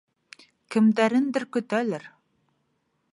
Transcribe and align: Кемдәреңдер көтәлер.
Кемдәреңдер 0.75 1.45
көтәлер. 1.57 2.11